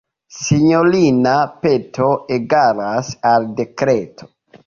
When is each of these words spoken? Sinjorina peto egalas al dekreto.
Sinjorina 0.35 1.33
peto 1.65 2.09
egalas 2.37 3.11
al 3.33 3.45
dekreto. 3.61 4.31